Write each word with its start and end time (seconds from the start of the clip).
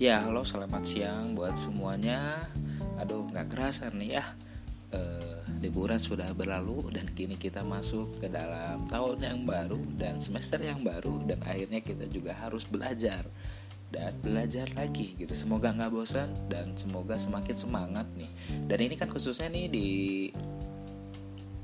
Ya, 0.00 0.24
halo, 0.24 0.48
selamat 0.48 0.88
siang 0.88 1.36
buat 1.36 1.60
semuanya. 1.60 2.48
Aduh, 3.04 3.28
nggak 3.28 3.52
kerasa 3.52 3.92
nih 3.92 4.16
ya. 4.16 4.32
Uh, 4.96 5.44
liburan 5.60 6.00
sudah 6.00 6.32
berlalu 6.32 6.88
dan 6.88 7.04
kini 7.12 7.36
kita 7.36 7.60
masuk 7.60 8.16
ke 8.16 8.32
dalam 8.32 8.88
tahun 8.88 9.20
yang 9.20 9.40
baru 9.44 9.76
dan 10.00 10.16
semester 10.16 10.56
yang 10.56 10.80
baru 10.80 11.20
dan 11.28 11.44
akhirnya 11.44 11.84
kita 11.84 12.08
juga 12.08 12.32
harus 12.32 12.64
belajar 12.64 13.28
dan 13.92 14.16
belajar 14.24 14.72
lagi 14.72 15.20
gitu. 15.20 15.36
Semoga 15.36 15.68
nggak 15.68 15.92
bosan 15.92 16.32
dan 16.48 16.72
semoga 16.80 17.20
semakin 17.20 17.52
semangat 17.52 18.08
nih. 18.16 18.32
Dan 18.72 18.80
ini 18.80 18.96
kan 18.96 19.12
khususnya 19.12 19.52
nih 19.52 19.68
di 19.68 19.88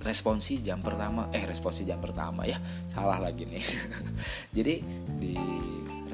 responsi 0.04 0.60
jam 0.60 0.84
pertama 0.84 1.32
eh 1.32 1.48
responsi 1.48 1.88
jam 1.88 1.98
pertama 1.98 2.46
ya 2.46 2.62
salah 2.86 3.18
lagi 3.18 3.42
nih 3.42 3.64
jadi 4.56 4.78
di 5.18 5.34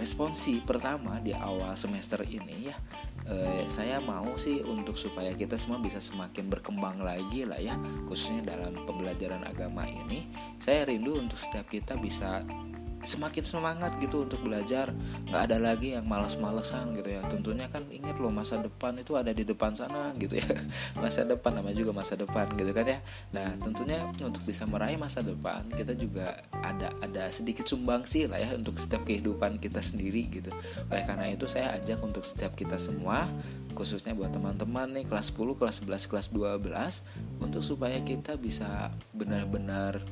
responsi 0.02 0.58
pertama 0.58 1.22
di 1.22 1.30
awal 1.30 1.78
semester 1.78 2.26
ini 2.26 2.66
ya 2.66 2.76
eh, 3.30 3.62
saya 3.70 4.02
mau 4.02 4.34
sih 4.34 4.58
untuk 4.66 4.98
supaya 4.98 5.30
kita 5.30 5.54
semua 5.54 5.78
bisa 5.78 6.02
semakin 6.02 6.50
berkembang 6.50 6.98
lagi 6.98 7.46
lah 7.46 7.62
ya 7.62 7.78
khususnya 8.10 8.50
dalam 8.50 8.82
pembelajaran 8.82 9.46
agama 9.46 9.86
ini 9.86 10.26
saya 10.58 10.90
rindu 10.90 11.22
untuk 11.22 11.38
setiap 11.38 11.70
kita 11.70 11.94
bisa 12.02 12.42
semakin 13.02 13.44
semangat 13.44 13.92
gitu 13.98 14.24
untuk 14.24 14.40
belajar. 14.42 14.94
Nggak 15.28 15.42
ada 15.50 15.56
lagi 15.58 15.94
yang 15.94 16.06
malas-malesan 16.06 16.94
gitu 16.98 17.10
ya. 17.12 17.22
Tentunya 17.28 17.66
kan 17.68 17.86
ingat 17.90 18.16
loh 18.18 18.30
masa 18.30 18.58
depan 18.62 18.98
itu 18.98 19.18
ada 19.18 19.30
di 19.34 19.42
depan 19.42 19.74
sana 19.74 20.14
gitu 20.18 20.38
ya. 20.38 20.48
Masa 21.02 21.26
depan 21.26 21.58
namanya 21.58 21.76
juga 21.78 21.92
masa 21.92 22.14
depan 22.14 22.46
gitu 22.54 22.70
kan 22.70 22.86
ya. 22.86 22.98
Nah 23.34 23.54
tentunya 23.58 24.06
untuk 24.22 24.42
bisa 24.46 24.64
meraih 24.68 24.96
masa 24.96 25.20
depan 25.20 25.66
kita 25.74 25.92
juga 25.98 26.40
ada 26.62 26.94
ada 27.02 27.28
sedikit 27.28 27.66
sumbangsi 27.66 28.30
lah 28.30 28.38
ya 28.38 28.54
untuk 28.54 28.78
setiap 28.78 29.02
kehidupan 29.04 29.58
kita 29.58 29.82
sendiri 29.82 30.30
gitu. 30.30 30.50
Oleh 30.88 31.04
karena 31.04 31.30
itu 31.32 31.50
saya 31.50 31.74
ajak 31.76 31.98
untuk 32.00 32.22
setiap 32.22 32.54
kita 32.54 32.78
semua 32.78 33.26
khususnya 33.72 34.12
buat 34.12 34.30
teman-teman 34.30 34.92
nih 34.92 35.08
kelas 35.08 35.32
10, 35.32 35.58
kelas 35.58 35.76
11, 35.82 36.10
kelas 36.12 36.26
12 36.30 37.40
untuk 37.40 37.62
supaya 37.64 37.98
kita 38.04 38.36
bisa 38.36 38.92
benar-benar 39.16 40.04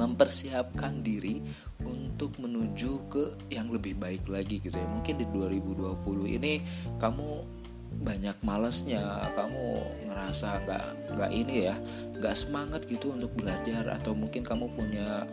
mempersiapkan 0.00 1.04
diri 1.04 1.44
untuk 1.84 2.32
menuju 2.40 2.90
ke 3.12 3.24
yang 3.52 3.68
lebih 3.68 4.00
baik 4.00 4.24
lagi 4.24 4.64
gitu 4.64 4.80
ya. 4.80 4.88
Mungkin 4.88 5.20
di 5.20 5.26
2020 5.28 6.36
ini 6.40 6.64
kamu 6.96 7.60
banyak 8.00 8.38
malesnya 8.46 9.28
kamu 9.34 9.82
ngerasa 10.06 10.62
nggak 10.62 10.86
nggak 11.18 11.30
ini 11.34 11.66
ya 11.66 11.74
nggak 12.22 12.38
semangat 12.38 12.86
gitu 12.86 13.10
untuk 13.10 13.34
belajar 13.34 13.82
atau 13.98 14.14
mungkin 14.14 14.46
kamu 14.46 14.70
punya 14.78 15.26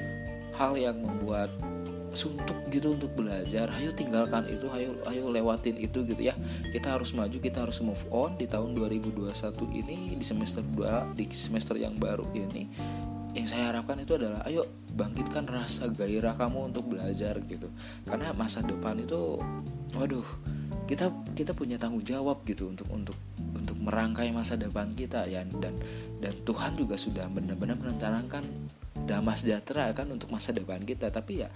hal 0.58 0.74
yang 0.74 0.98
membuat 0.98 1.54
suntuk 2.18 2.58
gitu 2.74 2.98
untuk 2.98 3.14
belajar 3.14 3.70
ayo 3.78 3.94
tinggalkan 3.94 4.50
itu 4.50 4.66
ayo 4.74 4.98
ayo 5.06 5.30
lewatin 5.30 5.78
itu 5.78 6.02
gitu 6.02 6.34
ya. 6.34 6.36
Kita 6.74 6.98
harus 6.98 7.14
maju 7.14 7.38
kita 7.38 7.62
harus 7.62 7.78
move 7.78 8.02
on 8.09 8.34
di 8.42 8.50
tahun 8.50 8.74
2021 8.74 9.38
ini 9.78 10.18
di 10.18 10.26
semester 10.26 10.66
2 10.74 11.14
di 11.14 11.30
semester 11.30 11.78
yang 11.78 11.94
baru 12.02 12.26
ini 12.34 12.66
yang 13.38 13.46
saya 13.46 13.70
harapkan 13.70 14.02
itu 14.02 14.18
adalah 14.18 14.42
ayo 14.50 14.66
bangkitkan 14.98 15.46
rasa 15.46 15.94
gairah 15.94 16.34
kamu 16.34 16.74
untuk 16.74 16.90
belajar 16.90 17.38
gitu. 17.46 17.70
Karena 18.10 18.34
masa 18.34 18.66
depan 18.66 18.98
itu 18.98 19.38
waduh 19.94 20.26
kita 20.90 21.14
kita 21.38 21.54
punya 21.54 21.78
tanggung 21.78 22.02
jawab 22.02 22.42
gitu 22.50 22.74
untuk 22.74 22.90
untuk 22.90 23.18
untuk 23.54 23.78
merangkai 23.78 24.34
masa 24.34 24.58
depan 24.58 24.90
kita 24.98 25.30
ya. 25.30 25.46
Dan 25.62 25.78
dan 26.18 26.34
Tuhan 26.42 26.74
juga 26.74 26.98
sudah 26.98 27.30
benar-benar 27.30 27.78
merencanakan 27.78 28.42
damai 29.08 29.39
sejahtera 29.39 29.95
kan 29.95 30.11
untuk 30.11 30.27
masa 30.27 30.52
depan 30.52 30.83
kita. 30.83 31.08
Tapi 31.08 31.47
ya 31.47 31.50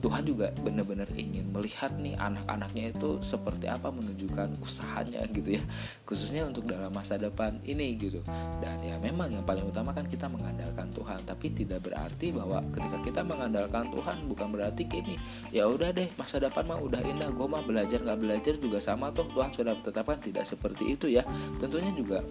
Tuhan 0.00 0.24
juga 0.24 0.50
benar-benar 0.64 1.12
ingin 1.12 1.52
melihat 1.52 1.92
nih 2.00 2.16
anak-anaknya 2.16 2.96
itu 2.96 3.20
seperti 3.20 3.68
apa 3.68 3.92
menunjukkan 3.92 4.56
usahanya 4.64 5.22
gitu 5.30 5.60
ya. 5.60 5.62
Khususnya 6.08 6.48
untuk 6.48 6.64
dalam 6.64 6.88
masa 6.90 7.20
depan 7.20 7.60
ini 7.68 8.00
gitu. 8.00 8.24
Dan 8.64 8.80
ya 8.80 8.96
memang 8.96 9.28
yang 9.28 9.44
paling 9.44 9.68
utama 9.68 9.92
kan 9.92 10.08
kita 10.08 10.26
mengandalkan 10.26 10.88
Tuhan. 10.96 11.20
Tapi 11.28 11.46
tidak 11.52 11.84
berarti 11.84 12.32
bahwa 12.32 12.64
ketika 12.72 12.98
kita 13.04 13.20
mengandalkan 13.20 13.92
Tuhan 13.92 14.24
bukan 14.26 14.48
berarti 14.56 14.88
gini 14.88 15.20
ya 15.52 15.68
udah 15.68 15.92
deh 15.92 16.08
masa 16.16 16.40
depan 16.40 16.64
mah 16.64 16.80
udah 16.80 17.04
indah 17.04 17.28
gue 17.28 17.46
mah 17.46 17.62
belajar 17.62 18.00
nggak 18.00 18.18
belajar 18.18 18.54
juga 18.56 18.80
sama 18.80 19.12
tuh 19.12 19.28
Tuhan 19.36 19.52
sudah 19.52 19.76
tetapkan. 19.84 20.16
Tidak 20.16 20.42
seperti 20.48 20.96
itu 20.96 21.12
ya. 21.12 21.22
Tentunya 21.60 21.92
juga 21.92 22.24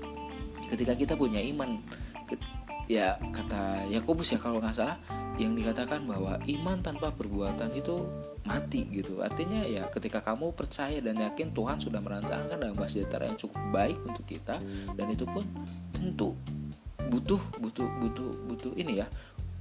ketika 0.74 0.98
kita 0.98 1.14
punya 1.14 1.38
iman 1.54 1.78
ya 2.86 3.18
kata 3.34 3.90
Yakobus 3.90 4.34
ya 4.34 4.40
kalau 4.40 4.62
nggak 4.62 4.78
salah 4.78 4.98
yang 5.36 5.52
dikatakan 5.58 6.08
bahwa 6.08 6.40
iman 6.48 6.80
tanpa 6.80 7.12
perbuatan 7.12 7.76
itu 7.76 8.08
mati 8.46 8.88
gitu. 8.94 9.20
Artinya 9.20 9.66
ya 9.66 9.90
ketika 9.92 10.22
kamu 10.22 10.54
percaya 10.56 11.02
dan 11.02 11.20
yakin 11.20 11.52
Tuhan 11.52 11.82
sudah 11.82 12.00
merancangkan 12.00 12.62
bahasa 12.78 13.02
sejahtera 13.02 13.28
yang 13.28 13.40
cukup 13.42 13.62
baik 13.74 13.98
untuk 14.06 14.24
kita 14.24 14.62
dan 14.96 15.08
itu 15.12 15.26
pun 15.28 15.44
tentu 15.92 16.38
butuh 17.10 17.42
butuh 17.62 17.86
butuh 18.02 18.32
butuh 18.50 18.74
ini 18.78 19.04
ya 19.04 19.08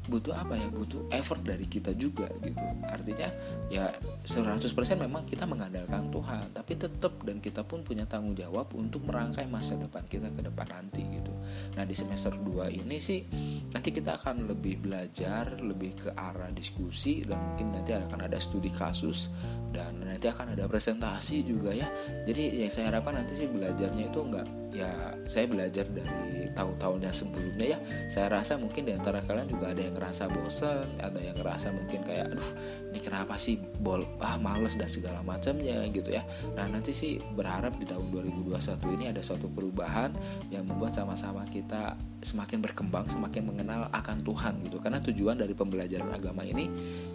butuh 0.09 0.35
apa 0.37 0.55
ya? 0.57 0.69
Butuh 0.71 1.09
effort 1.13 1.41
dari 1.45 1.65
kita 1.69 1.93
juga 1.97 2.29
gitu. 2.43 2.61
Artinya 2.87 3.29
ya 3.73 3.93
100% 4.25 4.71
memang 5.01 5.25
kita 5.29 5.45
mengandalkan 5.49 6.09
Tuhan 6.13 6.53
tapi 6.53 6.73
tetap 6.77 7.13
dan 7.25 7.41
kita 7.41 7.65
pun 7.65 7.85
punya 7.85 8.05
tanggung 8.05 8.37
jawab 8.37 8.69
untuk 8.77 9.05
merangkai 9.05 9.49
masa 9.49 9.77
depan 9.77 10.05
kita 10.09 10.29
ke 10.33 10.41
depan 10.45 10.67
nanti 10.71 11.03
gitu. 11.09 11.33
Nah 11.77 11.85
di 11.85 11.95
semester 11.97 12.33
2 12.37 12.71
ini 12.73 12.97
sih 13.01 13.25
nanti 13.73 13.91
kita 13.93 14.21
akan 14.21 14.49
lebih 14.49 14.85
belajar 14.85 15.57
lebih 15.61 15.97
ke 15.97 16.11
arah 16.15 16.53
diskusi 16.53 17.25
dan 17.25 17.41
mungkin 17.41 17.75
nanti 17.75 17.97
akan 17.97 18.25
ada 18.25 18.39
studi 18.41 18.71
kasus 18.73 19.33
dan 19.75 20.01
nanti 20.05 20.31
akan 20.31 20.55
ada 20.55 20.69
presentasi 20.71 21.43
juga 21.45 21.75
ya. 21.75 21.89
Jadi 22.25 22.63
yang 22.65 22.71
saya 22.71 22.95
harapkan 22.95 23.19
nanti 23.19 23.35
sih 23.35 23.49
belajarnya 23.51 24.11
itu 24.13 24.21
enggak 24.23 24.47
ya 24.75 25.15
saya 25.31 25.47
belajar 25.47 25.87
dari 25.87 26.51
tahun-tahun 26.53 26.99
yang 27.07 27.15
sebelumnya 27.15 27.67
ya. 27.77 27.79
Saya 28.11 28.27
rasa 28.35 28.59
mungkin 28.59 28.91
di 28.91 28.93
antara 28.93 29.23
kalian 29.23 29.47
juga 29.47 29.71
ada 29.71 29.81
yang 29.81 29.95
ngerasa 29.95 30.27
bosan 30.35 30.87
ada 30.99 31.23
yang 31.23 31.39
ngerasa 31.39 31.71
mungkin 31.71 32.03
kayak 32.03 32.35
aduh 32.35 32.51
ini 32.91 32.99
kenapa 32.99 33.39
sih 33.39 33.63
bol 33.79 34.03
ah 34.19 34.35
males 34.37 34.75
dan 34.75 34.91
segala 34.91 35.23
macamnya 35.23 35.87
gitu 35.95 36.11
ya. 36.11 36.27
Nah 36.59 36.67
nanti 36.67 36.91
sih 36.91 37.23
berharap 37.39 37.79
di 37.79 37.87
tahun 37.87 38.11
2021 38.11 38.59
ini 38.99 39.05
ada 39.15 39.23
suatu 39.23 39.47
perubahan 39.47 40.11
yang 40.51 40.67
membuat 40.67 40.99
sama-sama 40.99 41.47
kita 41.55 41.95
semakin 42.27 42.59
berkembang 42.59 43.07
semakin 43.07 43.47
mengenal 43.47 43.87
akan 43.95 44.27
Tuhan 44.27 44.59
gitu. 44.67 44.83
Karena 44.83 44.99
tujuan 44.99 45.39
dari 45.39 45.55
pembelajaran 45.55 46.11
agama 46.11 46.43
ini 46.43 46.67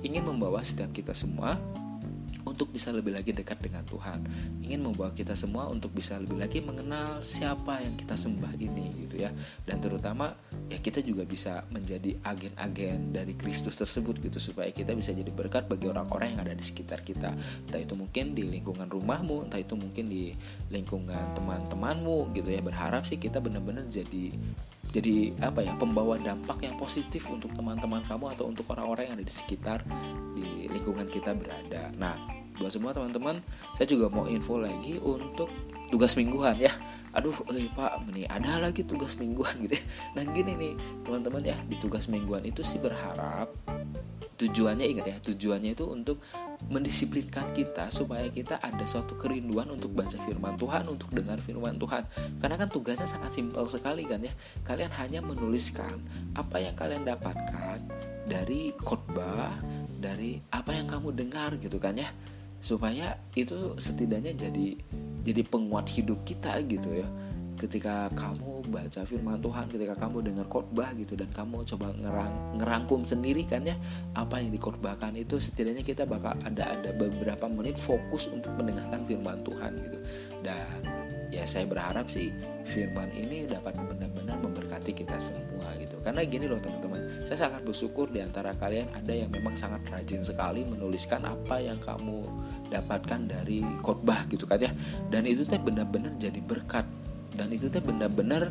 ingin 0.08 0.24
membawa 0.24 0.64
setiap 0.64 0.96
kita 0.96 1.12
semua 1.12 1.60
untuk 2.50 2.74
bisa 2.74 2.90
lebih 2.90 3.14
lagi 3.14 3.30
dekat 3.30 3.62
dengan 3.62 3.86
Tuhan. 3.86 4.26
Ingin 4.66 4.82
membawa 4.82 5.14
kita 5.14 5.38
semua 5.38 5.70
untuk 5.70 5.94
bisa 5.94 6.18
lebih 6.18 6.42
lagi 6.42 6.60
mengenal 6.60 7.22
siapa 7.22 7.80
yang 7.86 7.94
kita 7.94 8.18
sembah 8.18 8.58
ini 8.58 9.06
gitu 9.06 9.22
ya. 9.22 9.30
Dan 9.70 9.78
terutama 9.80 10.34
ya 10.68 10.82
kita 10.82 11.06
juga 11.06 11.24
bisa 11.30 11.62
menjadi 11.70 12.18
agen-agen 12.26 13.14
dari 13.14 13.38
Kristus 13.38 13.78
tersebut 13.78 14.18
gitu. 14.26 14.42
Supaya 14.42 14.74
kita 14.74 14.98
bisa 14.98 15.14
jadi 15.14 15.30
berkat 15.30 15.70
bagi 15.70 15.86
orang-orang 15.88 16.34
yang 16.34 16.42
ada 16.50 16.58
di 16.58 16.66
sekitar 16.66 17.06
kita. 17.06 17.32
Entah 17.70 17.82
itu 17.82 17.94
mungkin 17.94 18.34
di 18.34 18.50
lingkungan 18.50 18.90
rumahmu 18.90 19.48
entah 19.48 19.62
itu 19.62 19.78
mungkin 19.78 20.10
di 20.10 20.34
lingkungan 20.74 21.38
teman-temanmu 21.38 22.34
gitu 22.34 22.50
ya. 22.50 22.66
Berharap 22.66 23.06
sih 23.06 23.22
kita 23.22 23.38
benar-benar 23.38 23.86
jadi 23.94 24.34
jadi 24.90 25.38
apa 25.46 25.62
ya 25.62 25.78
pembawa 25.78 26.18
dampak 26.18 26.66
yang 26.66 26.74
positif 26.82 27.30
untuk 27.30 27.54
teman-teman 27.54 28.02
kamu 28.10 28.34
atau 28.34 28.50
untuk 28.50 28.66
orang-orang 28.74 29.14
yang 29.14 29.16
ada 29.22 29.26
di 29.30 29.34
sekitar 29.34 29.86
di 30.34 30.66
lingkungan 30.66 31.06
kita 31.14 31.38
berada. 31.38 31.94
Nah, 31.94 32.39
buat 32.60 32.76
semua 32.76 32.92
teman-teman 32.92 33.40
saya 33.74 33.88
juga 33.88 34.12
mau 34.12 34.28
info 34.28 34.60
lagi 34.60 35.00
untuk 35.00 35.48
tugas 35.90 36.14
mingguan 36.20 36.60
ya. 36.60 36.76
Aduh 37.18 37.34
eh 37.56 37.66
pak 37.74 38.06
ini 38.14 38.30
ada 38.30 38.62
lagi 38.62 38.86
tugas 38.86 39.18
mingguan 39.18 39.66
gitu 39.66 39.74
ya. 39.80 39.84
nah 40.14 40.22
gini 40.30 40.54
nih 40.54 40.74
teman-teman 41.02 41.42
ya 41.42 41.58
di 41.66 41.74
tugas 41.82 42.06
mingguan 42.06 42.46
itu 42.46 42.62
sih 42.62 42.78
berharap 42.78 43.50
tujuannya 44.40 44.86
ingat 44.88 45.06
ya 45.10 45.18
tujuannya 45.20 45.76
itu 45.76 45.90
untuk 45.90 46.24
mendisiplinkan 46.72 47.52
kita 47.52 47.92
supaya 47.92 48.32
kita 48.32 48.56
ada 48.64 48.88
suatu 48.88 49.20
kerinduan 49.20 49.68
untuk 49.68 49.92
baca 49.92 50.16
firman 50.16 50.56
Tuhan 50.56 50.88
untuk 50.88 51.12
dengar 51.12 51.44
firman 51.44 51.76
Tuhan. 51.76 52.08
Karena 52.40 52.56
kan 52.56 52.70
tugasnya 52.72 53.08
sangat 53.10 53.36
simpel 53.36 53.68
sekali 53.68 54.08
kan 54.08 54.24
ya. 54.24 54.32
Kalian 54.64 54.92
hanya 54.96 55.20
menuliskan 55.20 56.00
apa 56.40 56.62
yang 56.62 56.76
kalian 56.80 57.04
dapatkan 57.04 57.84
dari 58.30 58.72
khotbah 58.80 59.60
dari 60.00 60.40
apa 60.56 60.72
yang 60.72 60.88
kamu 60.88 61.12
dengar 61.12 61.60
gitu 61.60 61.76
kan 61.76 62.00
ya 62.00 62.08
supaya 62.60 63.16
itu 63.36 63.76
setidaknya 63.80 64.36
jadi 64.36 64.76
jadi 65.24 65.42
penguat 65.48 65.88
hidup 65.88 66.20
kita 66.28 66.64
gitu 66.68 67.04
ya. 67.04 67.08
Ketika 67.60 68.08
kamu 68.16 68.72
baca 68.72 69.04
firman 69.04 69.44
Tuhan 69.44 69.68
ketika 69.68 69.92
kamu 70.00 70.32
dengar 70.32 70.48
khotbah 70.48 70.96
gitu 70.96 71.20
dan 71.20 71.28
kamu 71.36 71.68
coba 71.68 71.92
ngerang, 71.92 72.56
ngerangkum 72.56 73.04
sendiri 73.04 73.44
kan 73.44 73.68
ya 73.68 73.76
apa 74.16 74.40
yang 74.40 74.56
dikorbakan 74.56 75.20
itu 75.20 75.36
setidaknya 75.44 75.84
kita 75.84 76.08
bakal 76.08 76.40
ada 76.48 76.72
ada 76.72 76.96
beberapa 76.96 77.52
menit 77.52 77.76
fokus 77.76 78.32
untuk 78.32 78.56
mendengarkan 78.56 79.04
firman 79.04 79.44
Tuhan 79.44 79.76
gitu. 79.76 79.98
Dan 80.40 80.80
ya 81.30 81.46
saya 81.46 81.70
berharap 81.70 82.10
sih 82.10 82.34
firman 82.66 83.10
ini 83.14 83.46
dapat 83.46 83.78
benar-benar 83.78 84.38
memberkati 84.42 84.92
kita 84.94 85.18
semua 85.22 85.74
gitu. 85.78 85.98
Karena 86.02 86.26
gini 86.26 86.50
loh 86.50 86.58
teman-teman 86.58 87.22
saya 87.22 87.50
sangat 87.50 87.62
bersyukur 87.66 88.10
di 88.10 88.22
antara 88.26 88.58
kalian 88.58 88.90
ada 88.98 89.14
yang 89.14 89.30
memang 89.30 89.54
sangat 89.54 89.86
rajin 89.94 90.26
sekali 90.26 90.66
menuliskan 90.66 91.26
apa 91.26 91.62
yang 91.62 91.78
kamu 91.78 92.26
dapatkan 92.74 93.30
dari 93.30 93.62
khotbah 93.86 94.26
gitu 94.34 94.50
kan 94.50 94.58
ya. 94.62 94.72
Dan 95.14 95.30
itu 95.30 95.46
teh 95.46 95.62
benar-benar 95.62 96.14
jadi 96.18 96.42
berkat. 96.42 96.86
Dan 97.38 97.54
itu 97.54 97.70
teh 97.70 97.82
benar-benar 97.82 98.50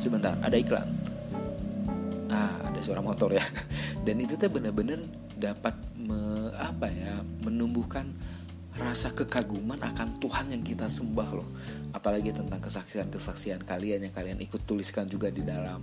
sebentar 0.00 0.34
ada 0.40 0.56
iklan. 0.56 0.88
Ah 2.32 2.64
ada 2.64 2.80
suara 2.80 3.04
motor 3.04 3.28
ya. 3.36 3.44
Dan 4.08 4.24
itu 4.24 4.40
teh 4.40 4.48
benar-benar 4.48 5.04
dapat 5.36 5.76
me, 5.98 6.48
apa 6.56 6.88
ya 6.88 7.20
menumbuhkan 7.44 8.08
rasa 8.74 9.14
kekaguman 9.14 9.78
akan 9.78 10.18
Tuhan 10.18 10.50
yang 10.50 10.62
kita 10.66 10.90
sembah 10.90 11.30
loh. 11.30 11.48
Apalagi 11.94 12.34
tentang 12.34 12.58
kesaksian-kesaksian 12.58 13.62
kalian 13.62 14.10
yang 14.10 14.14
kalian 14.14 14.38
ikut 14.42 14.66
tuliskan 14.66 15.06
juga 15.06 15.30
di 15.30 15.46
dalam 15.46 15.78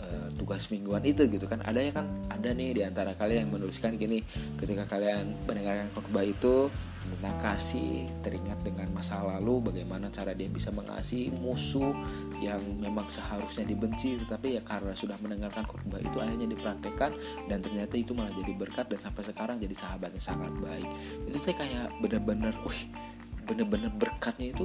uh, 0.00 0.28
tugas 0.40 0.72
mingguan 0.72 1.04
itu 1.04 1.28
gitu 1.28 1.44
kan. 1.44 1.60
Ada 1.60 1.80
ya 1.80 1.92
kan 1.92 2.06
ada 2.32 2.48
nih 2.56 2.80
di 2.80 2.82
antara 2.82 3.12
kalian 3.12 3.48
yang 3.48 3.52
menuliskan 3.60 4.00
gini 4.00 4.24
ketika 4.56 4.88
kalian 4.88 5.36
mendengarkan 5.44 5.92
khotbah 5.92 6.24
itu 6.24 6.72
tentang 7.20 7.36
kasih 7.44 8.08
teringat 8.24 8.56
dengan 8.64 8.88
masa 8.96 9.20
lalu 9.20 9.68
bagaimana 9.68 10.08
cara 10.08 10.32
dia 10.32 10.48
bisa 10.48 10.72
mengasihi 10.72 11.28
musuh 11.36 11.92
yang 12.40 12.64
memang 12.80 13.12
seharusnya 13.12 13.68
dibenci 13.68 14.16
tetapi 14.24 14.56
ya 14.56 14.64
karena 14.64 14.96
sudah 14.96 15.20
mendengarkan 15.20 15.68
khotbah 15.68 16.00
itu 16.00 16.16
akhirnya 16.16 16.48
dipraktekkan 16.48 17.12
dan 17.52 17.60
ternyata 17.60 18.00
itu 18.00 18.16
malah 18.16 18.32
jadi 18.32 18.56
berkat 18.56 18.88
dan 18.88 18.96
sampai 19.04 19.22
sekarang 19.28 19.60
jadi 19.60 19.76
sahabat 19.76 20.16
yang 20.16 20.24
sangat 20.24 20.52
baik. 20.64 20.88
Itu 21.28 21.38
saya 21.44 21.60
kayak 21.60 21.86
bener-bener 22.00 22.56
wih 22.64 22.88
bener-bener 23.44 23.92
berkatnya 24.00 24.56
itu 24.56 24.64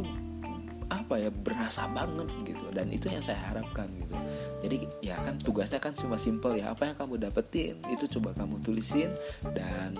apa 0.93 1.17
ya 1.17 1.29
berasa 1.33 1.89
banget 1.91 2.29
gitu. 2.45 2.65
Dan 2.71 2.93
itu 2.93 3.11
yang 3.11 3.19
saya 3.19 3.41
harapkan 3.51 3.89
gitu. 3.99 4.15
Jadi 4.63 4.77
ya 5.03 5.19
kan 5.19 5.35
tugasnya 5.41 5.83
kan 5.83 5.91
cuma 5.91 6.15
simple 6.15 6.55
ya 6.55 6.71
apa 6.71 6.87
yang 6.87 6.95
kamu 6.95 7.19
dapetin 7.19 7.83
itu 7.91 8.07
coba 8.17 8.31
kamu 8.37 8.63
tulisin 8.63 9.11
dan 9.51 9.97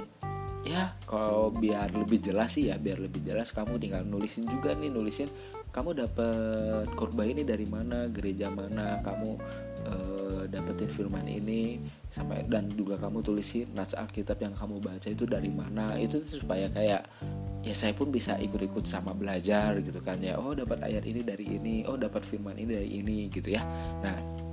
ya 0.66 0.98
kalau 1.06 1.54
biar 1.54 1.94
lebih 1.94 2.18
jelas 2.18 2.58
sih 2.58 2.74
ya 2.74 2.82
biar 2.82 2.98
lebih 2.98 3.22
jelas 3.22 3.54
kamu 3.54 3.78
tinggal 3.78 4.02
nulisin 4.02 4.50
juga 4.50 4.74
nih 4.74 4.90
nulisin 4.90 5.30
kamu 5.70 5.94
dapet 5.94 6.90
korban 6.98 7.30
ini 7.30 7.46
dari 7.46 7.70
mana 7.70 8.10
gereja 8.10 8.50
mana 8.50 8.98
kamu 9.06 9.38
uh, 9.86 10.42
dapetin 10.50 10.90
firman 10.90 11.30
ini 11.30 11.78
sampai 12.10 12.48
dan 12.50 12.74
juga 12.74 12.98
kamu 12.98 13.22
tulisin 13.22 13.70
nats 13.78 13.94
alkitab 13.94 14.42
yang 14.42 14.58
kamu 14.58 14.82
baca 14.82 15.06
itu 15.06 15.30
dari 15.30 15.54
mana 15.54 16.00
itu 16.02 16.24
supaya 16.26 16.66
kayak 16.74 17.06
ya 17.62 17.74
saya 17.76 17.94
pun 17.94 18.10
bisa 18.10 18.34
ikut-ikut 18.42 18.90
sama 18.90 19.14
belajar 19.14 19.78
gitu 19.86 20.02
kan 20.02 20.18
ya 20.24 20.40
oh 20.40 20.58
dapat 20.58 20.82
ayat 20.82 21.06
ini 21.06 21.22
dari 21.22 21.46
ini 21.46 21.86
oh 21.86 22.00
dapat 22.00 22.26
firman 22.26 22.58
ini 22.58 22.72
dari 22.74 22.90
ini 22.90 23.18
gitu 23.30 23.54
ya. 23.54 23.62
Nah 24.02 24.46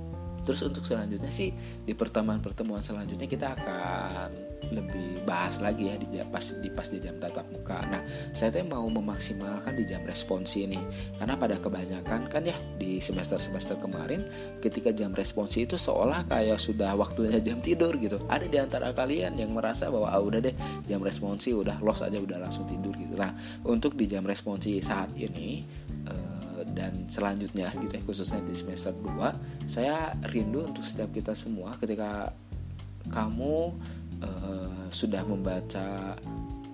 Terus 0.43 0.59
untuk 0.67 0.83
selanjutnya 0.83 1.31
sih 1.31 1.55
di 1.87 1.95
pertemuan-pertemuan 1.95 2.83
selanjutnya 2.83 3.27
kita 3.31 3.55
akan 3.55 4.52
lebih 4.71 5.25
bahas 5.27 5.59
lagi 5.59 5.91
ya 5.91 5.95
di 5.99 6.07
pas 6.29 6.45
di 6.61 6.69
pas 6.69 6.87
di 6.87 6.99
jam 7.03 7.17
tatap 7.19 7.43
muka. 7.51 7.83
Nah, 7.89 8.01
saya 8.31 8.53
tuh 8.53 8.63
mau 8.67 8.85
memaksimalkan 8.87 9.75
di 9.75 9.83
jam 9.83 10.05
responsi 10.07 10.69
ini 10.69 10.79
karena 11.19 11.35
pada 11.35 11.59
kebanyakan 11.59 12.31
kan 12.31 12.43
ya 12.45 12.55
di 12.79 13.01
semester-semester 13.01 13.81
kemarin 13.83 14.23
ketika 14.63 14.93
jam 14.95 15.11
responsi 15.11 15.67
itu 15.67 15.75
seolah 15.75 16.23
kayak 16.29 16.61
sudah 16.61 16.95
waktunya 16.95 17.41
jam 17.43 17.59
tidur 17.59 17.95
gitu. 17.99 18.21
Ada 18.31 18.45
di 18.47 18.57
antara 18.61 18.95
kalian 18.95 19.35
yang 19.35 19.51
merasa 19.51 19.91
bahwa 19.91 20.13
ah 20.13 20.21
udah 20.21 20.39
deh 20.39 20.55
jam 20.87 21.03
responsi 21.03 21.51
udah 21.51 21.81
los 21.83 21.99
aja 21.99 22.21
udah 22.21 22.39
langsung 22.39 22.63
tidur 22.69 22.93
gitu. 22.95 23.17
Nah, 23.17 23.35
untuk 23.67 23.97
di 23.99 24.07
jam 24.07 24.23
responsi 24.23 24.79
saat 24.79 25.11
ini 25.17 25.65
dan 26.73 27.05
selanjutnya 27.11 27.69
gitu 27.75 27.91
ya 27.91 28.03
khususnya 28.07 28.39
di 28.47 28.55
semester 28.55 28.95
2 28.95 29.69
saya 29.69 30.15
rindu 30.31 30.65
untuk 30.65 30.81
setiap 30.81 31.11
kita 31.11 31.35
semua 31.35 31.75
ketika 31.77 32.31
kamu 33.11 33.75
uh, 34.21 34.87
sudah 34.93 35.25
membaca 35.25 36.13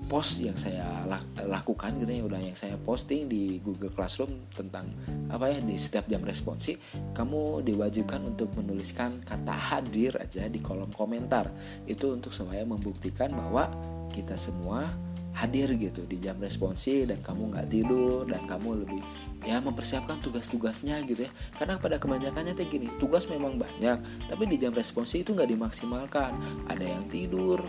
post 0.09 0.41
yang 0.41 0.57
saya 0.57 1.05
lakukan 1.45 2.01
gitu 2.01 2.09
ya 2.09 2.23
udah 2.25 2.41
yang 2.41 2.57
saya 2.57 2.73
posting 2.81 3.29
di 3.29 3.61
Google 3.61 3.93
Classroom 3.93 4.49
tentang 4.57 4.89
apa 5.29 5.53
ya 5.53 5.61
di 5.61 5.77
setiap 5.77 6.09
jam 6.09 6.25
responsi 6.25 6.73
kamu 7.13 7.61
diwajibkan 7.61 8.25
untuk 8.25 8.49
menuliskan 8.57 9.21
kata 9.21 9.53
hadir 9.53 10.17
aja 10.17 10.49
di 10.49 10.57
kolom 10.59 10.89
komentar. 10.97 11.53
Itu 11.85 12.17
untuk 12.17 12.33
supaya 12.33 12.65
membuktikan 12.65 13.37
bahwa 13.37 13.69
kita 14.09 14.33
semua 14.33 14.89
hadir 15.37 15.69
gitu 15.77 16.03
di 16.09 16.17
jam 16.17 16.41
responsi 16.41 17.05
dan 17.05 17.21
kamu 17.21 17.53
nggak 17.53 17.69
tidur 17.69 18.25
dan 18.25 18.43
kamu 18.49 18.83
lebih 18.83 19.01
ya 19.43 19.63
mempersiapkan 19.63 20.19
tugas-tugasnya 20.19 20.99
gitu 21.07 21.27
ya. 21.27 21.31
Karena 21.55 21.79
pada 21.79 21.99
kebanyakannya 21.99 22.55
teh 22.55 22.67
gini 22.67 22.91
tugas 22.99 23.27
memang 23.31 23.59
banyak 23.59 23.99
tapi 24.27 24.43
di 24.47 24.59
jam 24.59 24.75
responsi 24.75 25.23
itu 25.23 25.35
nggak 25.35 25.51
dimaksimalkan. 25.51 26.35
Ada 26.67 26.85
yang 26.85 27.03
tidur 27.07 27.63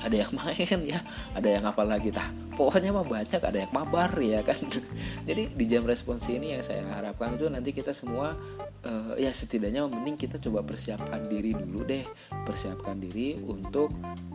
ada 0.00 0.16
yang 0.16 0.32
main 0.40 0.78
ya 0.84 1.00
ada 1.36 1.48
yang 1.48 1.64
apa 1.68 1.82
lagi 1.84 2.10
tah 2.12 2.28
pokoknya 2.60 2.92
mah 2.92 3.08
banyak 3.08 3.40
ada 3.40 3.58
yang 3.64 3.72
mabar 3.72 4.12
ya 4.20 4.44
kan? 4.44 4.60
Jadi 5.28 5.56
di 5.56 5.64
jam 5.64 5.88
responsi 5.88 6.36
ini 6.36 6.52
yang 6.52 6.60
saya 6.60 6.84
harapkan 6.92 7.40
itu 7.40 7.48
nanti 7.48 7.72
kita 7.72 7.96
semua 7.96 8.36
uh, 8.84 9.16
ya 9.16 9.32
setidaknya 9.32 9.88
mending 9.88 10.20
kita 10.20 10.36
coba 10.36 10.60
persiapkan 10.60 11.24
diri 11.32 11.56
dulu 11.56 11.88
deh. 11.88 12.04
Persiapkan 12.44 13.00
diri 13.00 13.40
untuk 13.40 13.88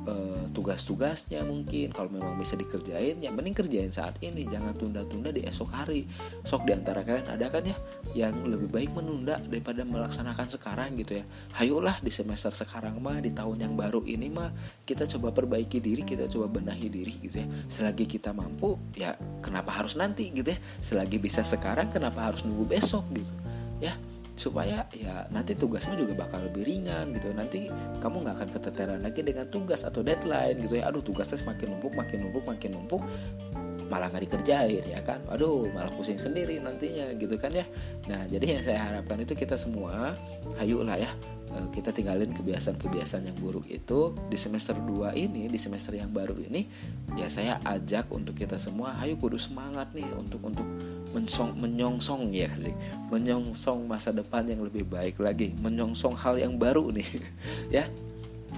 uh, 0.09 0.49
tugas-tugasnya 0.57 1.45
mungkin. 1.45 1.93
Kalau 1.93 2.09
memang 2.09 2.41
bisa 2.41 2.57
dikerjain 2.57 3.21
ya 3.21 3.29
mending 3.29 3.53
kerjain 3.53 3.93
saat 3.93 4.17
ini. 4.25 4.49
Jangan 4.49 4.73
tunda-tunda 4.73 5.29
di 5.29 5.45
esok 5.45 5.69
hari. 5.69 6.09
Sok 6.41 6.65
di 6.65 6.73
antara 6.73 7.05
kalian 7.05 7.29
ada 7.29 7.45
kan 7.53 7.61
ya 7.61 7.77
yang 8.17 8.41
lebih 8.49 8.73
baik 8.73 8.89
menunda 8.97 9.37
daripada 9.45 9.85
melaksanakan 9.85 10.49
sekarang 10.49 10.97
gitu 10.97 11.21
ya. 11.21 11.23
Hayulah 11.61 12.01
di 12.01 12.09
semester 12.09 12.49
sekarang 12.57 12.97
mah 12.97 13.21
di 13.21 13.29
tahun 13.29 13.61
yang 13.69 13.73
baru 13.77 14.01
ini 14.09 14.33
mah 14.33 14.49
kita 14.89 15.05
coba 15.05 15.29
perbaiki 15.29 15.77
diri 15.77 16.01
kita 16.01 16.25
coba 16.25 16.49
benahi 16.49 16.89
diri 16.89 17.13
gitu 17.21 17.45
ya. 17.45 17.47
Selagi 17.69 18.14
kita 18.15 18.31
mampu 18.31 18.79
ya 18.95 19.19
kenapa 19.43 19.75
harus 19.75 19.99
nanti 19.99 20.31
gitu 20.31 20.55
ya? 20.55 20.59
Selagi 20.79 21.19
bisa 21.19 21.43
sekarang 21.43 21.91
kenapa 21.91 22.31
harus 22.31 22.47
nunggu 22.47 22.71
besok 22.71 23.03
gitu? 23.11 23.31
Ya 23.83 23.99
supaya 24.35 24.83
ya 24.91 25.31
nanti 25.31 25.55
tugasmu 25.55 25.95
juga 25.95 26.27
bakal 26.27 26.47
lebih 26.47 26.67
ringan 26.67 27.15
gitu. 27.15 27.31
Nanti 27.35 27.67
kamu 27.99 28.23
nggak 28.23 28.35
akan 28.39 28.49
keteteran 28.55 28.99
lagi 29.03 29.23
dengan 29.23 29.47
tugas 29.51 29.83
atau 29.83 30.03
deadline 30.03 30.59
gitu 30.63 30.79
ya. 30.79 30.91
Aduh 30.91 31.03
tugasnya 31.03 31.39
semakin 31.39 31.75
numpuk 31.75 31.95
makin 31.95 32.27
numpuk 32.27 32.43
makin 32.47 32.71
numpuk 32.75 33.01
malah 33.87 34.09
nggak 34.09 34.29
dikerjain 34.29 34.85
ya 34.85 35.01
kan? 35.05 35.21
Aduh 35.29 35.69
malah 35.71 35.91
pusing 35.93 36.17
sendiri 36.17 36.57
nantinya 36.57 37.13
gitu 37.17 37.37
kan 37.37 37.53
ya? 37.53 37.65
Nah 38.09 38.25
jadi 38.29 38.57
yang 38.57 38.61
saya 38.65 38.79
harapkan 38.81 39.21
itu 39.21 39.37
kita 39.37 39.55
semua 39.55 40.17
hayu 40.57 40.81
lah 40.81 40.97
ya 40.97 41.11
eh, 41.53 41.67
kita 41.73 41.93
tinggalin 41.93 42.33
kebiasaan-kebiasaan 42.33 43.29
yang 43.29 43.37
buruk 43.37 43.65
itu. 43.69 44.13
Di 44.31 44.37
semester 44.37 44.73
2 44.77 45.13
ini 45.15 45.47
di 45.47 45.59
semester 45.59 45.93
yang 45.93 46.09
baru 46.09 46.35
ini 46.37 46.65
ya 47.15 47.29
saya 47.29 47.61
ajak 47.65 48.09
untuk 48.09 48.37
kita 48.37 48.57
semua 48.57 48.93
hayu 48.97 49.17
kudu 49.17 49.37
semangat 49.37 49.89
nih 49.93 50.07
untuk 50.17 50.41
untuk 50.41 50.65
mensong, 51.13 51.53
menyongsong 51.55 52.33
ya 52.33 52.49
sih? 52.57 52.73
Menyongsong 53.13 53.85
masa 53.85 54.09
depan 54.09 54.49
yang 54.49 54.65
lebih 54.65 54.85
baik 54.89 55.21
lagi 55.21 55.53
menyongsong 55.61 56.17
hal 56.17 56.35
yang 56.41 56.57
baru 56.57 56.89
nih 56.89 57.09
ya 57.81 57.85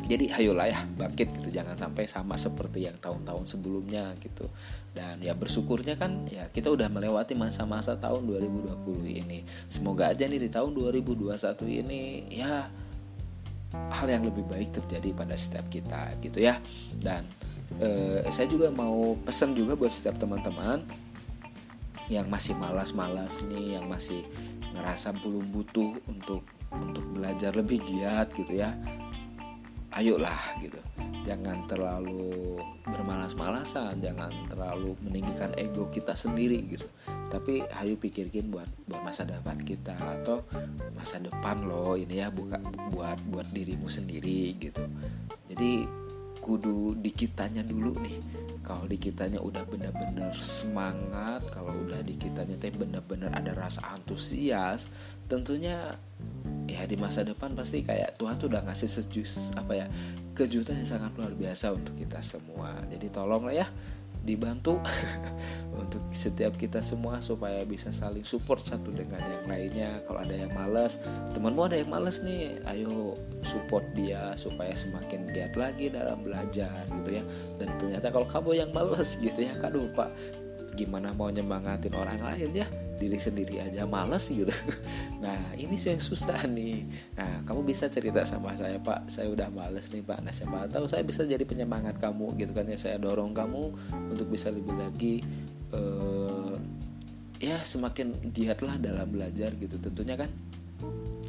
jadi 0.08 0.26
ayolah 0.40 0.68
ya 0.72 0.80
bangkit 0.96 1.28
gitu. 1.40 1.50
Jangan 1.52 1.76
sampai 1.76 2.08
sama 2.08 2.40
seperti 2.40 2.88
yang 2.88 2.96
tahun-tahun 3.04 3.46
sebelumnya 3.46 4.16
gitu. 4.24 4.48
Dan 4.96 5.20
ya 5.20 5.36
bersyukurnya 5.36 6.00
kan 6.00 6.26
ya 6.32 6.48
kita 6.50 6.72
udah 6.72 6.88
melewati 6.88 7.36
masa-masa 7.36 8.00
tahun 8.00 8.26
2020 8.26 9.04
ini. 9.06 9.44
Semoga 9.68 10.16
aja 10.16 10.24
nih 10.26 10.48
di 10.48 10.50
tahun 10.50 10.74
2021 10.74 11.36
ini 11.68 12.02
ya 12.32 12.72
hal 13.92 14.08
yang 14.08 14.24
lebih 14.24 14.48
baik 14.48 14.72
terjadi 14.72 15.12
pada 15.12 15.36
setiap 15.36 15.68
kita 15.68 16.16
gitu 16.24 16.40
ya. 16.40 16.58
Dan 16.98 17.28
eh, 17.84 18.24
saya 18.32 18.48
juga 18.48 18.72
mau 18.72 19.20
pesan 19.28 19.54
juga 19.54 19.76
buat 19.76 19.92
setiap 19.92 20.16
teman-teman 20.18 20.88
yang 22.08 22.32
masih 22.32 22.56
malas-malas 22.56 23.44
nih 23.52 23.76
yang 23.76 23.92
masih 23.92 24.24
ngerasa 24.72 25.12
belum 25.20 25.52
butuh 25.52 26.00
untuk 26.08 26.44
untuk 26.72 27.04
belajar 27.12 27.52
lebih 27.56 27.84
giat 27.84 28.32
gitu 28.36 28.64
ya 28.64 28.72
ayolah 29.98 30.62
gitu. 30.62 30.77
Jangan 31.25 31.68
terlalu 31.68 32.62
bermalas-malasan 32.88 34.00
jangan 34.00 34.32
terlalu 34.48 34.96
meninggikan 35.04 35.51
ego 35.58 35.89
kita 35.92 36.13
sendiri 36.13 36.63
gitu. 36.70 36.88
Tapi 37.27 37.66
ayo 37.84 38.00
pikirkan 38.00 38.48
buat 38.54 38.70
buat 38.88 39.01
masa 39.04 39.27
depan 39.27 39.60
kita 39.60 39.98
atau 40.22 40.46
masa 40.96 41.20
depan 41.20 41.68
lo 41.68 42.00
ini 42.00 42.24
ya 42.24 42.32
buka 42.32 42.62
buat 42.94 43.20
buat 43.27 43.48
dirimu 43.51 43.92
sendiri 43.92 44.56
gitu. 44.62 44.86
Jadi 45.51 45.89
kudu 46.39 46.96
di 47.04 47.12
kitanya 47.12 47.66
dulu 47.66 48.00
nih. 48.00 48.18
Kalau 48.63 48.88
di 48.88 48.96
kitanya 48.96 49.39
udah 49.44 49.63
bener-bener 49.68 50.32
semangat 50.39 51.44
kalau 51.51 51.75
udah 51.88 52.04
di 52.04 52.16
kitanya 52.16 52.56
teh 52.60 52.72
bener-bener 52.72 53.32
ada 53.32 53.56
rasa 53.56 53.80
antusias 53.96 54.92
tentunya 55.32 55.96
ya 56.68 56.84
di 56.84 57.00
masa 57.00 57.24
depan 57.24 57.56
pasti 57.56 57.82
kayak 57.82 58.20
Tuhan 58.20 58.36
tuh 58.38 58.52
udah 58.52 58.62
ngasih 58.68 58.92
sejus 58.92 59.56
apa 59.56 59.84
ya 59.84 59.88
kejutan 60.36 60.84
yang 60.84 60.90
sangat 61.00 61.12
luar 61.16 61.34
biasa 61.34 61.74
untuk 61.74 61.96
kita 61.98 62.20
semua. 62.22 62.78
Jadi 62.92 63.08
tolonglah 63.10 63.56
ya 63.56 63.68
dibantu 64.28 64.76
untuk 65.82 66.04
setiap 66.12 66.52
kita 66.60 66.84
semua 66.84 67.24
supaya 67.24 67.64
bisa 67.64 67.96
saling 67.96 68.28
support 68.28 68.60
satu 68.60 68.92
dengan 68.92 69.24
yang 69.24 69.46
lainnya. 69.48 69.92
Kalau 70.06 70.20
ada 70.22 70.36
yang 70.36 70.52
males 70.54 71.00
temanmu 71.32 71.72
ada 71.72 71.80
yang 71.80 71.90
males 71.90 72.20
nih 72.22 72.60
ayo 72.68 73.16
support 73.48 73.88
dia 73.96 74.36
supaya 74.36 74.76
semakin 74.76 75.32
giat 75.32 75.56
lagi 75.56 75.88
dalam 75.88 76.20
belajar 76.22 76.84
gitu 77.02 77.18
ya. 77.18 77.24
Dan 77.58 77.72
ternyata 77.80 78.12
kalau 78.12 78.28
kamu 78.28 78.60
yang 78.60 78.70
males 78.76 79.16
gitu 79.24 79.48
ya 79.48 79.56
kaduh 79.58 79.88
pak 79.96 80.12
gimana 80.78 81.10
mau 81.18 81.34
nyemangatin 81.34 81.98
orang 81.98 82.22
lain 82.22 82.54
ya 82.54 82.68
diri 82.98 83.18
sendiri 83.22 83.62
aja 83.62 83.86
males 83.86 84.27
gitu. 84.27 84.51
Nah 85.18 85.38
ini 85.58 85.74
sih 85.74 85.94
yang 85.94 86.04
susah 86.04 86.46
nih. 86.46 86.86
Nah 87.18 87.42
kamu 87.50 87.66
bisa 87.66 87.89
cerita 87.89 88.22
sama 88.22 88.54
saya 88.54 88.77
pak. 88.77 89.10
Saya 89.10 89.34
udah 89.34 89.50
males 89.50 89.89
nih 89.89 90.06
pak. 90.06 90.22
Nah 90.22 90.34
siapa 90.34 90.70
tahu 90.70 90.86
saya 90.86 91.01
bisa 91.01 91.25
jadi 91.25 91.42
penyemangat 91.42 91.98
kamu 91.98 92.38
gitu 92.38 92.54
kan 92.54 92.70
ya. 92.70 92.77
Saya 92.77 93.01
dorong 93.01 93.34
kamu 93.34 93.74
untuk 94.13 94.30
bisa 94.30 94.54
lebih 94.54 94.77
lagi 94.77 95.25
uh, 95.74 96.54
ya 97.42 97.62
semakin 97.62 98.34
giatlah 98.34 98.77
dalam 98.77 99.10
belajar 99.10 99.54
gitu. 99.58 99.77
Tentunya 99.82 100.18
kan 100.18 100.30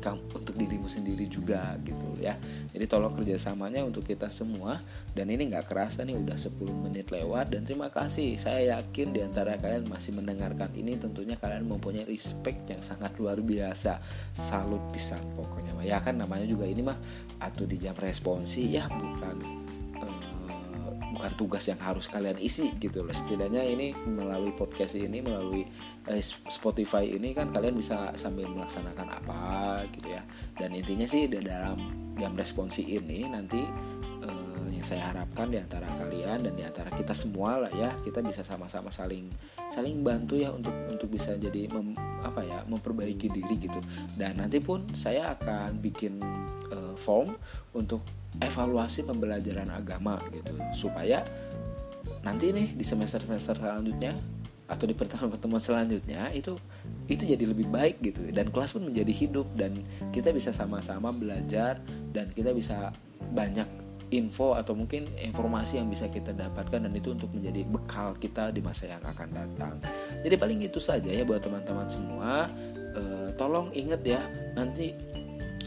kamu 0.08 0.20
untuk 0.32 0.54
dirimu 0.56 0.88
sendiri 0.88 1.28
juga 1.28 1.76
gitu 1.84 2.16
ya. 2.16 2.40
Jadi 2.72 2.84
tolong 2.88 3.12
kerjasamanya 3.12 3.84
untuk 3.84 4.08
kita 4.08 4.32
semua. 4.32 4.80
Dan 5.12 5.28
ini 5.28 5.52
nggak 5.52 5.68
kerasa 5.68 6.04
nih 6.04 6.16
udah 6.16 6.36
10 6.40 6.56
menit 6.88 7.12
lewat. 7.12 7.52
Dan 7.52 7.68
terima 7.68 7.92
kasih 7.92 8.40
saya 8.40 8.80
yakin 8.80 9.12
di 9.12 9.20
antara 9.20 9.60
kalian 9.60 9.84
masih 9.88 10.16
mendengarkan 10.16 10.72
ini. 10.72 10.96
Tentunya 10.96 11.36
kalian 11.36 11.68
mempunyai 11.68 12.08
respect 12.08 12.64
yang 12.68 12.80
sangat 12.80 13.12
luar 13.20 13.38
biasa. 13.40 14.00
Salut 14.32 14.80
pisan 14.92 15.20
pokoknya 15.36 15.68
ya 15.88 16.04
kan 16.04 16.20
namanya 16.20 16.44
juga 16.44 16.68
ini 16.68 16.84
mah 16.84 17.00
atau 17.40 17.64
di 17.64 17.80
jam 17.80 17.96
responsi 17.96 18.76
ya 18.76 18.84
bukan 18.92 19.57
bukan 21.18 21.34
tugas 21.34 21.66
yang 21.66 21.82
harus 21.82 22.06
kalian 22.06 22.38
isi 22.38 22.70
gitu 22.78 23.02
loh. 23.02 23.10
Setidaknya 23.10 23.66
ini 23.66 23.90
melalui 24.06 24.54
podcast 24.54 24.94
ini 24.94 25.18
melalui 25.18 25.66
eh, 26.06 26.22
Spotify 26.46 27.10
ini 27.10 27.34
kan 27.34 27.50
kalian 27.50 27.74
bisa 27.74 28.14
sambil 28.14 28.46
melaksanakan 28.46 29.18
apa 29.18 29.42
gitu 29.98 30.14
ya. 30.14 30.22
Dan 30.54 30.78
intinya 30.78 31.10
sih 31.10 31.26
dalam 31.26 31.82
jam 32.14 32.38
responsi 32.38 32.86
ini 32.86 33.26
nanti 33.26 33.66
eh, 34.22 34.64
yang 34.70 34.86
saya 34.86 35.10
harapkan 35.10 35.50
di 35.50 35.58
antara 35.58 35.90
kalian 35.98 36.46
dan 36.46 36.54
di 36.54 36.62
antara 36.62 36.94
kita 36.94 37.10
semua 37.10 37.66
lah 37.66 37.72
ya 37.74 37.90
kita 38.06 38.22
bisa 38.22 38.46
sama-sama 38.46 38.94
saling 38.94 39.26
saling 39.74 40.06
bantu 40.06 40.38
ya 40.38 40.54
untuk 40.54 40.72
untuk 40.86 41.10
bisa 41.10 41.34
jadi 41.34 41.66
mem, 41.66 41.98
apa 42.22 42.46
ya 42.46 42.62
memperbaiki 42.70 43.26
diri 43.26 43.58
gitu. 43.58 43.82
Dan 44.14 44.38
nanti 44.38 44.62
pun 44.62 44.86
saya 44.94 45.34
akan 45.34 45.82
bikin 45.82 46.22
uh, 46.70 46.94
form 46.94 47.34
untuk 47.74 48.06
evaluasi 48.42 49.06
pembelajaran 49.06 49.70
agama 49.72 50.22
gitu 50.30 50.54
supaya 50.74 51.26
nanti 52.22 52.50
nih 52.54 52.74
di 52.74 52.84
semester 52.86 53.22
semester 53.22 53.58
selanjutnya 53.58 54.14
atau 54.68 54.84
di 54.84 54.92
pertemuan-pertemuan 54.92 55.62
selanjutnya 55.64 56.28
itu 56.36 56.60
itu 57.08 57.24
jadi 57.24 57.40
lebih 57.48 57.72
baik 57.72 58.04
gitu 58.04 58.20
dan 58.36 58.52
kelas 58.52 58.76
pun 58.76 58.84
menjadi 58.84 59.12
hidup 59.16 59.48
dan 59.56 59.80
kita 60.12 60.28
bisa 60.28 60.52
sama-sama 60.52 61.08
belajar 61.08 61.80
dan 62.12 62.28
kita 62.36 62.52
bisa 62.52 62.92
banyak 63.32 63.64
info 64.08 64.56
atau 64.56 64.72
mungkin 64.72 65.08
informasi 65.20 65.80
yang 65.80 65.88
bisa 65.92 66.08
kita 66.08 66.32
dapatkan 66.32 66.84
dan 66.88 66.92
itu 66.96 67.12
untuk 67.12 67.28
menjadi 67.32 67.64
bekal 67.68 68.16
kita 68.16 68.48
di 68.52 68.64
masa 68.64 68.88
yang 68.88 69.04
akan 69.04 69.28
datang. 69.36 69.74
Jadi 70.24 70.34
paling 70.40 70.64
itu 70.64 70.80
saja 70.80 71.12
ya 71.12 71.24
buat 71.28 71.44
teman-teman 71.44 71.88
semua. 71.92 72.48
E, 72.96 73.02
tolong 73.36 73.68
ingat 73.76 74.00
ya 74.08 74.20
nanti 74.56 74.96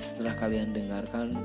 setelah 0.01 0.33
kalian 0.41 0.73
dengarkan 0.73 1.37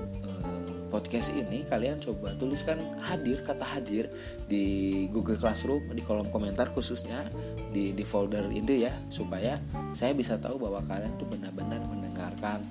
podcast 0.88 1.34
ini 1.34 1.66
kalian 1.66 1.98
coba 1.98 2.32
tuliskan 2.38 2.78
hadir 3.02 3.42
kata 3.42 3.62
hadir 3.62 4.08
di 4.46 5.06
Google 5.10 5.38
Classroom 5.38 5.90
di 5.92 6.02
kolom 6.02 6.30
komentar 6.30 6.70
khususnya 6.72 7.26
di 7.74 7.92
di 7.92 8.04
folder 8.06 8.46
ini 8.48 8.86
ya 8.86 8.94
supaya 9.10 9.58
saya 9.92 10.14
bisa 10.14 10.38
tahu 10.38 10.56
bahwa 10.56 10.80
kalian 10.86 11.12
tuh 11.18 11.28
benar-benar 11.28 11.82
mendengarkan 11.86 12.62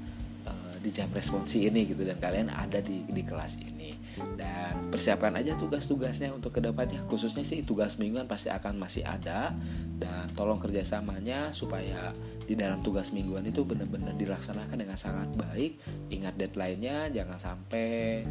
uh, 0.47 0.75
di 0.79 0.89
jam 0.89 1.11
responsi 1.11 1.67
ini 1.67 1.85
gitu 1.85 2.07
dan 2.07 2.17
kalian 2.17 2.47
ada 2.49 2.79
di 2.79 3.03
di 3.05 3.21
kelas 3.21 3.59
ini. 3.61 3.97
Dan 4.15 4.87
persiapkan 4.95 5.35
aja 5.35 5.59
tugas-tugasnya 5.59 6.31
untuk 6.31 6.55
ke 6.55 6.63
depannya 6.63 7.03
khususnya 7.11 7.43
sih 7.43 7.67
tugas 7.67 7.99
mingguan 7.99 8.31
pasti 8.31 8.47
akan 8.47 8.79
masih 8.79 9.03
ada 9.03 9.51
dan 9.99 10.31
tolong 10.39 10.55
kerjasamanya 10.55 11.51
supaya 11.51 12.15
di 12.45 12.53
dalam 12.53 12.81
tugas 12.81 13.09
mingguan 13.09 13.45
itu 13.45 13.65
benar-benar 13.65 14.13
dilaksanakan 14.17 14.77
dengan 14.77 14.97
sangat 14.97 15.29
baik. 15.33 15.77
Ingat 16.13 16.37
deadline-nya 16.37 17.09
jangan 17.13 17.37
sampai 17.37 18.21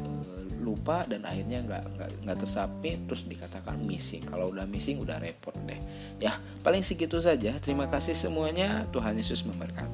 uh, 0.00 0.44
lupa 0.64 1.04
dan 1.04 1.28
akhirnya 1.28 1.60
nggak 1.64 1.84
nggak 1.96 2.10
nggak 2.24 2.38
tersapit 2.40 2.98
terus 3.06 3.22
dikatakan 3.28 3.80
missing. 3.84 4.24
Kalau 4.26 4.50
udah 4.50 4.66
missing 4.66 4.98
udah 5.00 5.20
repot 5.20 5.54
deh. 5.68 5.78
Ya 6.18 6.40
paling 6.66 6.82
segitu 6.82 7.20
saja. 7.22 7.56
Terima 7.60 7.86
kasih 7.86 8.16
semuanya. 8.16 8.88
Tuhan 8.90 9.14
Yesus 9.14 9.46
memberkati 9.46 9.93